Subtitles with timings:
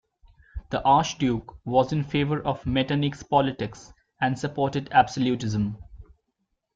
[0.71, 5.77] The Archduke was in favour of Metternich's politics and supported absolutism.